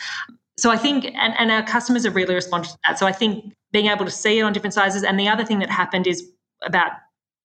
[0.58, 2.98] so I think, and, and our customers have really responded to that.
[2.98, 5.04] So I think being able to see it on different sizes.
[5.04, 6.24] And the other thing that happened is
[6.64, 6.92] about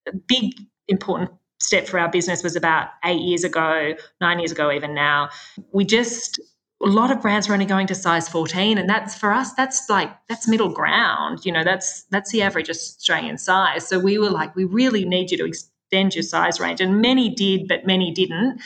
[0.08, 0.52] a big
[0.88, 1.30] important
[1.61, 5.30] step for our business was about eight years ago, nine years ago, even now.
[5.72, 6.40] We just
[6.82, 9.88] a lot of brands are only going to size 14 and that's for us that's
[9.88, 14.30] like that's middle ground you know that's that's the average australian size so we were
[14.30, 15.44] like we really need you to
[15.92, 16.81] extend your size range.
[16.81, 18.61] And many did, but many didn't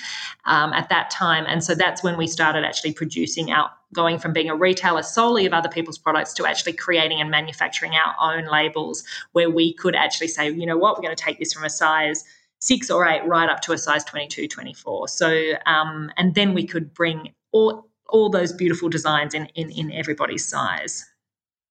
[0.44, 1.44] um, at that time.
[1.48, 5.46] And so that's when we started actually producing our going from being a retailer solely
[5.46, 9.94] of other people's products to actually creating and manufacturing our own labels where we could
[9.94, 12.24] actually say, you know what, we're going to take this from a size
[12.58, 15.08] six or eight right up to a size 22, 24.
[15.08, 19.92] So, um, and then we could bring all, all those beautiful designs in, in, in
[19.92, 21.04] everybody's size.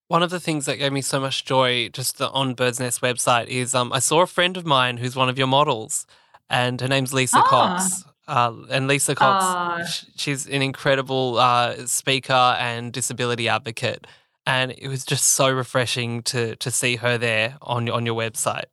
[0.07, 3.47] One of the things that gave me so much joy just on Bird's Nest website
[3.47, 6.05] is um, I saw a friend of mine who's one of your models,
[6.47, 7.47] and her name's Lisa ah.
[7.47, 8.05] Cox.
[8.27, 9.81] Uh, and Lisa Cox, ah.
[10.15, 14.05] she's an incredible uh, speaker and disability advocate,
[14.45, 18.65] and it was just so refreshing to to see her there on on your website.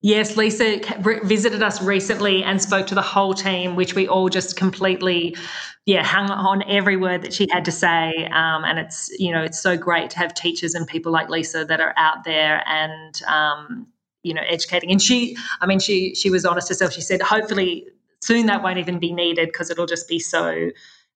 [0.00, 0.80] Yes, Lisa
[1.24, 5.36] visited us recently and spoke to the whole team, which we all just completely,
[5.86, 8.26] yeah, hung on every word that she had to say.
[8.26, 11.64] Um, and it's, you know, it's so great to have teachers and people like Lisa
[11.64, 13.88] that are out there and, um,
[14.22, 14.92] you know, educating.
[14.92, 16.92] And she, I mean, she she was honest herself.
[16.92, 17.86] She said, hopefully
[18.22, 20.70] soon that won't even be needed because it'll just be so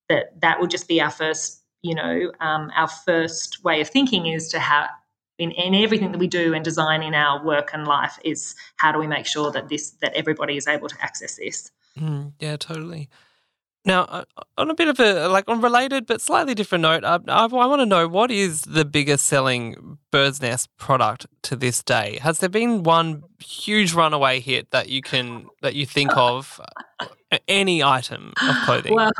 [0.09, 4.27] that that will just be our first, you know, um, our first way of thinking
[4.27, 4.91] is to have
[5.43, 8.93] in, in everything that we do and design in our work and life is how
[8.93, 11.71] do we make sure that this that everybody is able to access this.
[11.99, 13.09] Mm, yeah, totally.
[13.85, 14.25] Now, uh,
[14.57, 17.67] on a bit of a like on related but slightly different note, I, I, I
[17.67, 22.19] want to know what is the biggest selling Bird's Nest product to this day?
[22.23, 26.61] Has there been one huge runaway hit that you can that you think of?
[27.49, 28.95] Any item of clothing?
[28.95, 29.11] Well,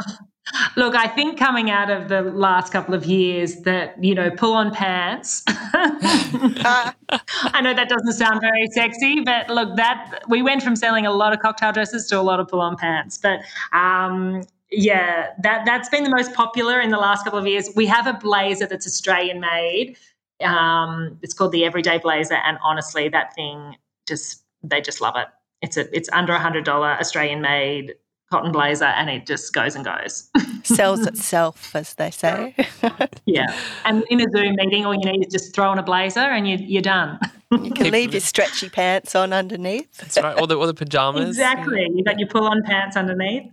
[0.77, 4.55] Look, I think coming out of the last couple of years that, you know, pull
[4.55, 5.43] on pants.
[5.47, 11.13] I know that doesn't sound very sexy, but look, that we went from selling a
[11.13, 13.19] lot of cocktail dresses to a lot of pull on pants.
[13.19, 13.41] But
[13.73, 17.71] um, yeah, that that's been the most popular in the last couple of years.
[17.77, 19.97] We have a blazer that's Australian made.
[20.43, 23.77] Um, it's called the Everyday Blazer, and honestly, that thing
[24.09, 25.29] just they just love it.
[25.61, 27.95] It's a it's under a hundred dollar Australian made
[28.33, 30.31] cotton blazer and it just goes and goes.
[30.65, 32.57] Sells itself, as they say.
[33.27, 33.55] yeah.
[33.85, 36.49] And in a Zoom meeting, all you need is just throw on a blazer and
[36.49, 37.19] you, you're done.
[37.51, 39.99] You can leave your stretchy pants on underneath.
[39.99, 40.41] That's right.
[40.41, 41.29] Or the, or the pajamas.
[41.29, 41.87] Exactly.
[41.95, 43.51] You got your pull on pants underneath.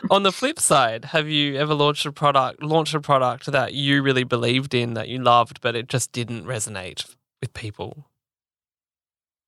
[0.12, 4.00] on the flip side, have you ever launched a product launched a product that you
[4.00, 8.06] really believed in, that you loved, but it just didn't resonate with people?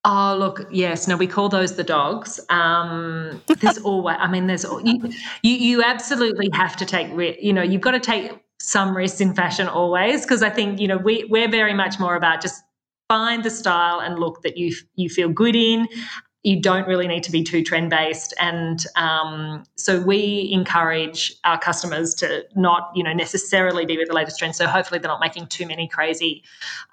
[0.05, 1.07] Oh, look, yes.
[1.07, 2.39] No, we call those the dogs.
[2.49, 5.11] Um, there's always, I mean, there's, you,
[5.43, 7.09] you, you absolutely have to take,
[7.41, 8.31] you know, you've got to take
[8.61, 10.25] some risks in fashion always.
[10.25, 12.63] Cause I think, you know, we, we're very much more about just
[13.09, 15.87] find the style and look that you, you feel good in
[16.43, 21.59] you don't really need to be too trend based and um, so we encourage our
[21.59, 24.55] customers to not you know necessarily be with the latest trend.
[24.55, 26.43] So hopefully they're not making too many crazy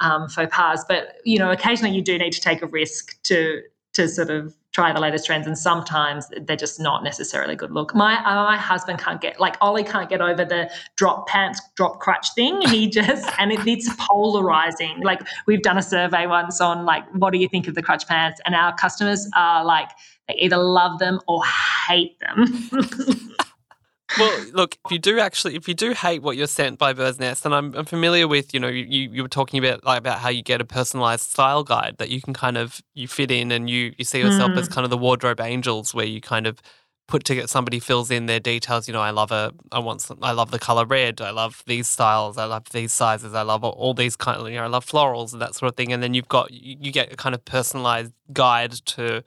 [0.01, 0.85] um, faux pas.
[0.89, 3.63] But you know occasionally you do need to take a risk to
[3.97, 7.71] to sort of try the latest trends and sometimes they're just not necessarily a good
[7.73, 7.95] look.
[7.95, 12.35] My my husband can't get like ollie can't get over the drop pants drop crutch
[12.35, 12.61] thing.
[12.61, 15.01] He just and it, it's polarizing.
[15.01, 18.07] Like we've done a survey once on like what do you think of the crutch
[18.07, 18.39] pants?
[18.45, 19.89] And our customers are like
[20.29, 21.43] they either love them or
[21.89, 22.45] hate them
[24.19, 27.19] well, look, if you do actually, if you do hate what you're sent by Bird's
[27.19, 30.21] Nest, and I'm, I'm familiar with, you know, you, you were talking about like about
[30.21, 33.51] how you get a personalized style guide that you can kind of you fit in,
[33.51, 34.59] and you you see yourself mm.
[34.59, 36.61] as kind of the wardrobe angels, where you kind of
[37.09, 38.89] put together somebody fills in their details.
[38.89, 41.21] You know, I love a, I want, some, I love the color red.
[41.21, 42.37] I love these styles.
[42.37, 43.33] I love these sizes.
[43.33, 45.77] I love all these kind of, you know, I love florals and that sort of
[45.77, 45.93] thing.
[45.93, 49.23] And then you've got, you get a kind of personalized guide to,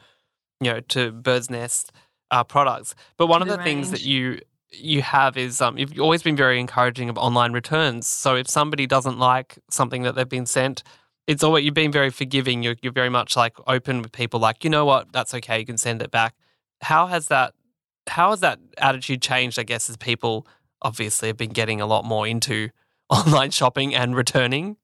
[0.60, 1.94] you know, to Bird's Nest
[2.32, 2.96] uh, products.
[3.18, 3.66] But one of the range.
[3.66, 8.08] things that you you have is um, you've always been very encouraging of online returns.
[8.08, 10.84] So if somebody doesn't like something that they've been sent,
[11.28, 12.64] it's always you've been very forgiving.
[12.64, 15.66] You're, you're very much like open with people, like you know what, that's okay, you
[15.66, 16.36] can send it back.
[16.82, 17.54] How has that
[18.08, 19.60] how has that attitude changed?
[19.60, 20.48] I guess as people
[20.82, 22.70] obviously have been getting a lot more into
[23.10, 24.78] online shopping and returning.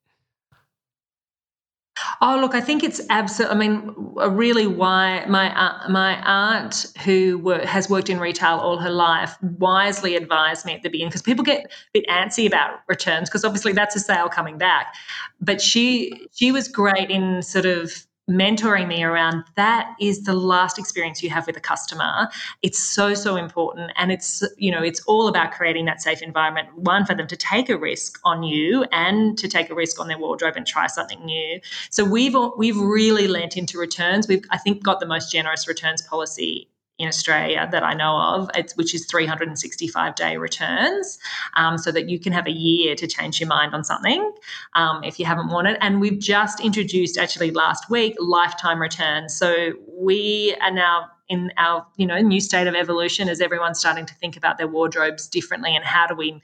[2.22, 3.56] Oh, look, I think it's absolutely.
[3.56, 3.94] I mean,
[4.36, 10.16] really, why my uh, my aunt who has worked in retail all her life wisely
[10.16, 13.72] advised me at the beginning because people get a bit antsy about returns because obviously
[13.72, 14.94] that's a sale coming back,
[15.40, 20.80] but she she was great in sort of mentoring me around that is the last
[20.80, 22.28] experience you have with a customer.
[22.64, 23.92] It's so so important.
[23.98, 27.38] And it's you know it's all about creating that safe environment one for them to
[27.38, 30.88] take a risk on you and to take a risk on their wardrobe and try
[30.88, 31.60] something new.
[31.92, 34.28] So we've we've really lent into returns.
[34.28, 38.50] We've i think got the most generous returns policy in Australia that I know of,
[38.76, 41.20] which is 365 day returns,
[41.56, 44.32] um, so that you can have a year to change your mind on something
[44.76, 45.78] um, if you haven't worn it.
[45.82, 49.36] And we've just introduced, actually last week, lifetime returns.
[49.36, 54.06] So we are now in our you know new state of evolution as everyone's starting
[54.06, 56.40] to think about their wardrobes differently and how do we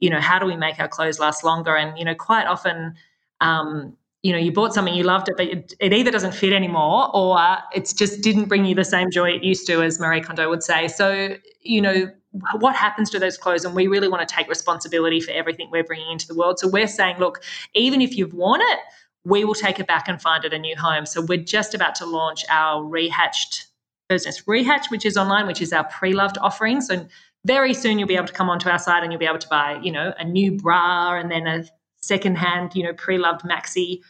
[0.00, 2.94] you know how do we make our clothes last longer and you know quite often
[3.40, 6.52] um, you know you bought something you loved it but it, it either doesn't fit
[6.52, 7.38] anymore or
[7.72, 10.64] it just didn't bring you the same joy it used to as marie kondo would
[10.64, 10.88] say.
[10.88, 12.10] So you know
[12.58, 13.64] what happens to those clothes?
[13.64, 16.58] And we really want to take responsibility for everything we're bringing into the world.
[16.58, 18.78] So we're saying look even if you've worn it
[19.26, 21.06] we will take it back and find it a new home.
[21.06, 23.66] So we're just about to launch our rehatched
[24.08, 24.42] business.
[24.42, 26.80] Rehatch which is online which is our pre-loved offering.
[26.80, 27.06] So
[27.44, 29.48] very soon you'll be able to come onto our site and you'll be able to
[29.48, 31.64] buy you know a new bra and then a
[32.00, 34.00] secondhand you know pre-loved maxi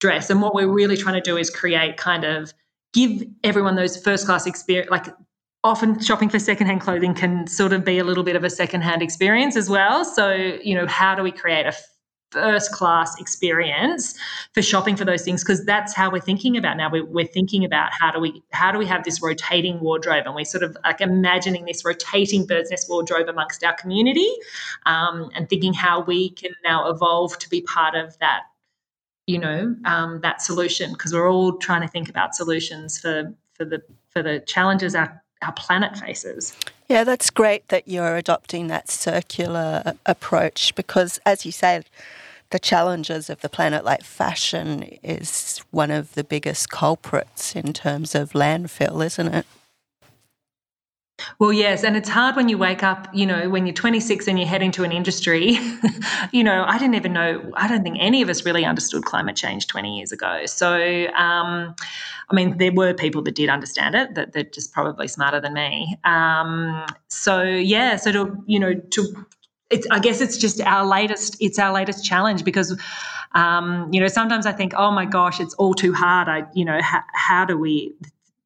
[0.00, 0.30] dress.
[0.30, 2.52] And what we're really trying to do is create kind of
[2.92, 5.06] give everyone those first class experience like
[5.64, 9.02] often shopping for secondhand clothing can sort of be a little bit of a secondhand
[9.02, 10.04] experience as well.
[10.04, 10.32] So,
[10.62, 11.72] you know, how do we create a
[12.34, 14.14] first class experience
[14.52, 17.64] for shopping for those things because that's how we're thinking about now we're, we're, thinking
[17.64, 20.76] about how do we how do we have this rotating wardrobe and we're sort of
[20.82, 24.28] like imagining this rotating bird's nest wardrobe amongst our community
[24.86, 28.42] um, and thinking how we can now evolve to be part of that
[29.26, 33.64] you know um, that solution because we're all trying to think about solutions for for
[33.64, 36.56] the for the challenges our our planet faces.
[36.88, 41.82] Yeah, that's great that you're adopting that circular approach because, as you say,
[42.50, 48.14] the challenges of the planet, like fashion, is one of the biggest culprits in terms
[48.14, 49.46] of landfill, isn't it?
[51.38, 54.38] Well, yes, and it's hard when you wake up, you know, when you're 26 and
[54.38, 55.58] you head into an industry.
[56.32, 59.36] you know, I didn't even know, I don't think any of us really understood climate
[59.36, 60.46] change 20 years ago.
[60.46, 61.74] So, um,
[62.30, 65.54] I mean, there were people that did understand it, that they're just probably smarter than
[65.54, 65.96] me.
[66.04, 69.26] Um, so, yeah, so to, you know, to,
[69.70, 72.78] it's, I guess it's just our latest, it's our latest challenge because,
[73.34, 76.28] um, you know, sometimes I think, oh my gosh, it's all too hard.
[76.28, 77.94] I, you know, ha- how do we,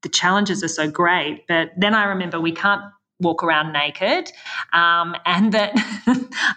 [0.02, 1.46] the challenges are so great.
[1.48, 2.82] But then I remember we can't
[3.20, 4.30] walk around naked
[4.72, 5.72] um, and that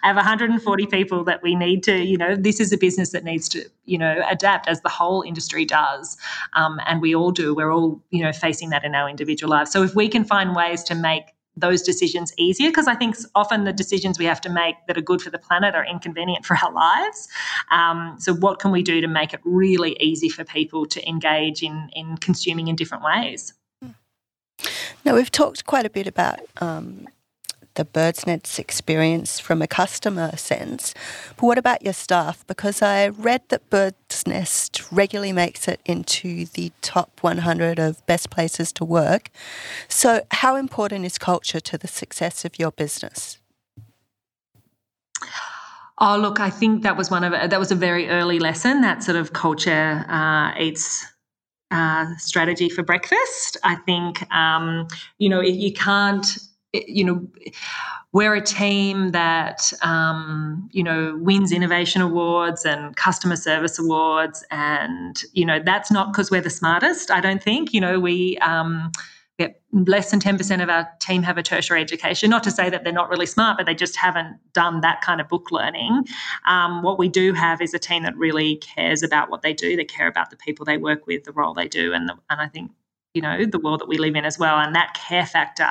[0.04, 3.24] i have 140 people that we need to you know this is a business that
[3.24, 6.18] needs to you know adapt as the whole industry does
[6.54, 9.72] um, and we all do we're all you know facing that in our individual lives
[9.72, 13.66] so if we can find ways to make those decisions easier because I think often
[13.66, 16.58] the decisions we have to make that are good for the planet are inconvenient for
[16.64, 17.28] our lives.
[17.72, 21.62] Um, so, what can we do to make it really easy for people to engage
[21.64, 23.54] in, in consuming in different ways?
[25.04, 27.08] Now, we've talked quite a bit about um,
[27.76, 30.94] the Bird's Nest experience from a customer sense.
[31.36, 32.46] But what about your staff?
[32.48, 38.30] Because I read that Bird's Nest regularly makes it into the top 100 of best
[38.30, 39.30] places to work.
[39.88, 43.38] So, how important is culture to the success of your business?
[46.04, 48.82] Oh, look, I think that was one of that was a very early lesson.
[48.82, 51.06] That sort of culture uh, eats
[51.70, 53.58] uh, strategy for breakfast.
[53.64, 54.88] I think um,
[55.20, 56.26] you know you can't
[56.74, 57.28] you know,
[58.14, 65.24] we're a team that um, you know wins innovation awards and customer service awards, and
[65.34, 67.12] you know that's not because we're the smartest.
[67.12, 67.74] I don't think.
[67.74, 68.38] You know, we.
[68.40, 68.92] Um,
[69.74, 72.30] less than 10% of our team have a tertiary education.
[72.30, 75.22] Not to say that they're not really smart, but they just haven't done that kind
[75.22, 76.04] of book learning.
[76.46, 79.76] Um, what we do have is a team that really cares about what they do.
[79.76, 82.40] They care about the people they work with, the role they do, and the, and
[82.40, 82.72] I think
[83.14, 85.68] you know the world that we live in as well and that care factor.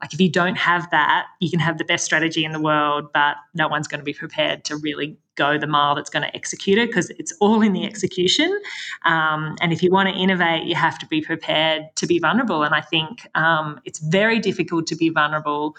[0.00, 3.06] Like if you don't have that you can have the best strategy in the world
[3.12, 6.34] but no one's going to be prepared to really go the mile that's going to
[6.34, 8.58] execute it because it's all in the execution.
[9.04, 12.62] Um, and if you want to innovate you have to be prepared to be vulnerable
[12.62, 15.76] and i think um, it's very difficult to be vulnerable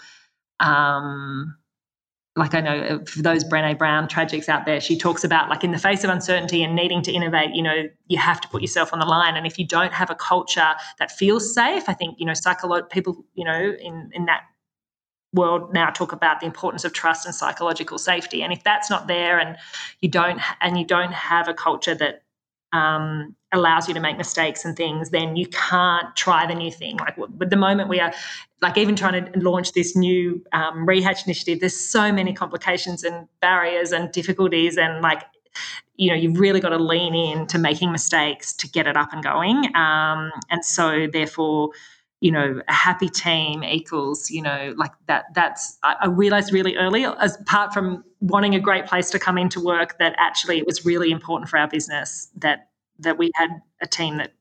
[0.60, 1.56] um,
[2.36, 5.64] like I know uh, for those Brené Brown tragics out there, she talks about like
[5.64, 8.62] in the face of uncertainty and needing to innovate, you know, you have to put
[8.62, 9.36] yourself on the line.
[9.36, 12.88] And if you don't have a culture that feels safe, I think, you know, psycholo-
[12.88, 14.42] people, you know, in, in that
[15.32, 18.42] world now talk about the importance of trust and psychological safety.
[18.42, 19.56] And if that's not there and
[20.00, 22.22] you don't, and you don't have a culture that
[22.72, 26.96] um, allows you to make mistakes and things, then you can't try the new thing.
[26.98, 28.12] Like at the moment we are,
[28.62, 33.26] like even trying to launch this new um, rehatch initiative, there's so many complications and
[33.40, 35.22] barriers and difficulties and like
[35.96, 39.12] you know you've really got to lean in to making mistakes to get it up
[39.12, 41.70] and going um, and so therefore
[42.20, 46.76] you know a happy team equals you know like that that's I, I realized really
[46.76, 50.66] early as apart from wanting a great place to come into work that actually it
[50.66, 52.68] was really important for our business that
[52.98, 53.48] that we had
[53.80, 54.34] a team that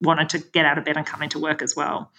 [0.00, 2.12] wanted to get out of bed and come into work as well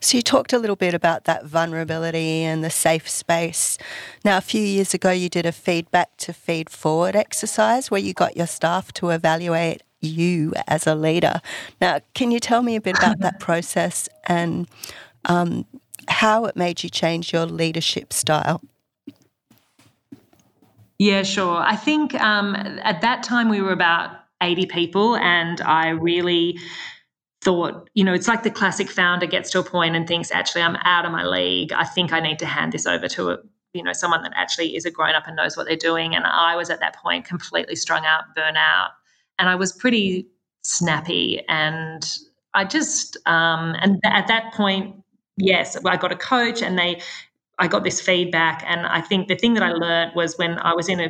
[0.00, 3.76] so you talked a little bit about that vulnerability and the safe space.
[4.24, 8.14] Now, a few years ago, you did a feedback to feed forward exercise where you
[8.14, 11.40] got your staff to evaluate you as a leader.
[11.80, 14.68] Now, can you tell me a bit about that process and
[15.24, 15.66] um,
[16.08, 18.62] how it made you change your leadership style?
[20.98, 21.58] Yeah, sure.
[21.58, 24.10] I think um, at that time we were about
[24.42, 26.58] 80 people, and I really
[27.40, 30.62] thought, you know, it's like the classic founder gets to a point and thinks, actually,
[30.62, 31.72] I'm out of my league.
[31.72, 33.38] I think I need to hand this over to a
[33.74, 36.24] you know someone that actually is a grown up and knows what they're doing and
[36.26, 38.88] i was at that point completely strung out burnout
[39.38, 40.26] and I was pretty
[40.62, 42.18] snappy and
[42.54, 44.96] I just um, and at that point,
[45.36, 47.00] yes, I got a coach and they
[47.58, 50.74] I got this feedback and I think the thing that I learned was when I
[50.74, 51.08] was in a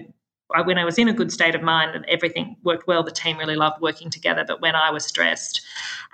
[0.65, 3.37] when I was in a good state of mind and everything worked well, the team
[3.37, 4.45] really loved working together.
[4.47, 5.61] But when I was stressed,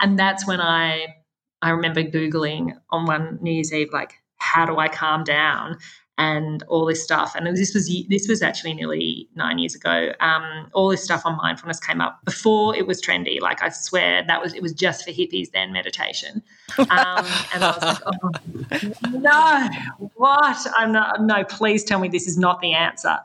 [0.00, 1.14] and that's when I
[1.62, 5.78] I remember googling on one New Year's Eve like how do I calm down?
[6.16, 7.34] And all this stuff.
[7.34, 10.12] And this was this was actually nearly nine years ago.
[10.20, 13.40] Um, all this stuff on mindfulness came up before it was trendy.
[13.40, 16.42] Like I swear that was it was just for hippies then meditation.
[16.78, 19.68] Um, and I was like, oh, no,
[20.14, 20.66] what?
[20.76, 21.22] I'm not.
[21.22, 23.18] No, please tell me this is not the answer.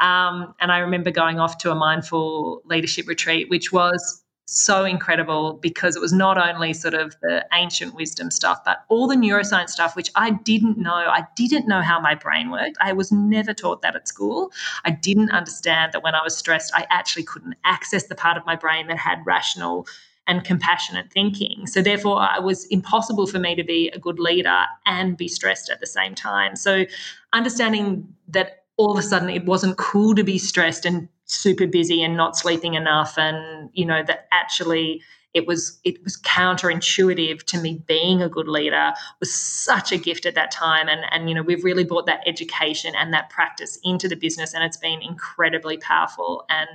[0.00, 4.21] Um, and I remember going off to a mindful leadership retreat, which was
[4.52, 9.08] so incredible because it was not only sort of the ancient wisdom stuff, but all
[9.08, 10.92] the neuroscience stuff, which I didn't know.
[10.92, 12.76] I didn't know how my brain worked.
[12.80, 14.52] I was never taught that at school.
[14.84, 18.44] I didn't understand that when I was stressed, I actually couldn't access the part of
[18.46, 19.86] my brain that had rational
[20.26, 21.66] and compassionate thinking.
[21.66, 25.68] So, therefore, it was impossible for me to be a good leader and be stressed
[25.68, 26.54] at the same time.
[26.54, 26.84] So,
[27.32, 32.02] understanding that all of a sudden it wasn't cool to be stressed and super busy
[32.02, 35.00] and not sleeping enough and you know that actually
[35.34, 40.26] it was it was counterintuitive to me being a good leader was such a gift
[40.26, 40.88] at that time.
[40.88, 44.54] And and you know we've really brought that education and that practice into the business
[44.54, 46.68] and it's been incredibly powerful and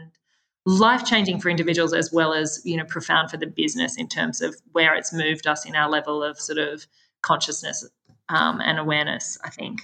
[0.66, 4.42] life changing for individuals as well as you know profound for the business in terms
[4.42, 6.88] of where it's moved us in our level of sort of
[7.22, 7.88] consciousness
[8.28, 9.84] um, and awareness i think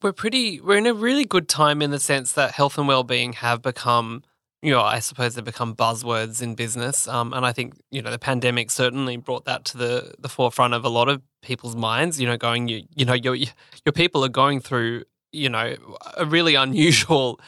[0.00, 3.34] we're pretty we're in a really good time in the sense that health and well-being
[3.34, 4.22] have become
[4.62, 8.10] you know i suppose they've become buzzwords in business um, and i think you know
[8.10, 12.20] the pandemic certainly brought that to the the forefront of a lot of people's minds
[12.20, 15.74] you know going you you know your your people are going through you know
[16.16, 17.40] a really unusual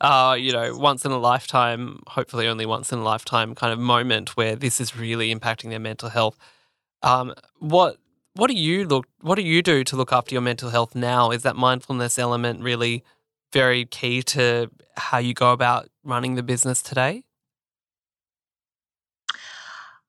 [0.00, 3.78] uh you know once in a lifetime hopefully only once in a lifetime kind of
[3.78, 6.36] moment where this is really impacting their mental health.
[7.02, 7.96] Um what
[8.38, 11.32] what do you look what do you do to look after your mental health now?
[11.32, 13.02] Is that mindfulness element really
[13.52, 17.24] very key to how you go about running the business today?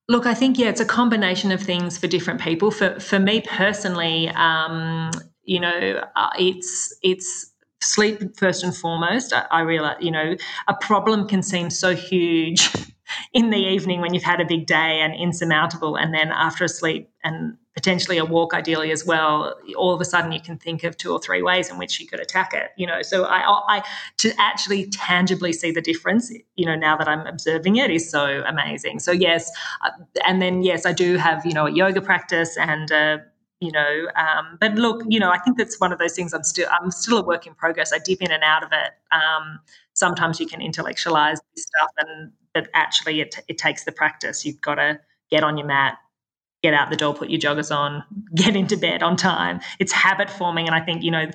[0.08, 2.70] Look, I think yeah, it's a combination of things for different people.
[2.70, 5.10] For for me personally, um,
[5.44, 7.52] you know, uh, it's it's
[7.82, 9.34] sleep first and foremost.
[9.34, 10.36] I, I realize, you know,
[10.68, 12.70] a problem can seem so huge
[13.34, 16.70] in the evening when you've had a big day and insurmountable, and then after a
[16.70, 20.84] sleep and potentially a walk ideally as well all of a sudden you can think
[20.84, 23.01] of two or three ways in which you could attack it you know?
[23.01, 23.39] So i,
[23.78, 23.84] I
[24.18, 28.43] to actually tangibly see the difference you know now that i'm observing it is so
[28.45, 28.99] amazing.
[28.99, 29.49] So yes
[29.86, 29.91] uh,
[30.28, 33.20] and then yes i do have you know a yoga practice and uh,
[33.62, 36.43] you know um, but look you know i think that's one of those things i'm
[36.43, 37.93] still i'm still a work in progress.
[37.93, 38.91] I dip in and out of it.
[39.14, 39.60] Um,
[39.93, 44.62] sometimes you can intellectualize this stuff and but actually it, it takes the practice you've
[44.62, 45.97] got to get on your mat
[46.62, 48.04] get out the door, put your joggers on,
[48.36, 49.60] get into bed on time.
[49.80, 50.68] It's habit forming.
[50.68, 51.30] And I think, you know,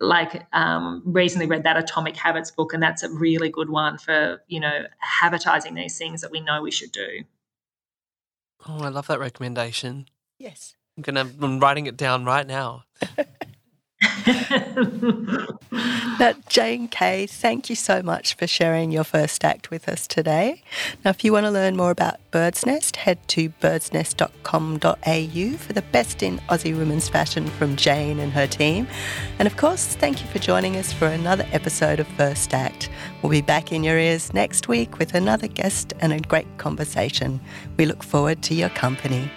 [0.00, 4.42] like um, recently read that Atomic Habits book, and that's a really good one for,
[4.48, 4.86] you know,
[5.22, 7.24] habitizing these things that we know we should do.
[8.66, 10.06] Oh, I love that recommendation.
[10.38, 10.74] Yes.
[10.96, 12.84] I'm gonna I'm writing it down right now.
[16.18, 20.62] now, Jane Cay, thank you so much for sharing your first act with us today.
[21.04, 25.84] Now, if you want to learn more about Bird's Nest, head to birdsnest.com.au for the
[25.92, 28.86] best in Aussie women's fashion from Jane and her team.
[29.38, 32.88] And of course, thank you for joining us for another episode of First Act.
[33.22, 37.40] We'll be back in your ears next week with another guest and a great conversation.
[37.76, 39.30] We look forward to your company.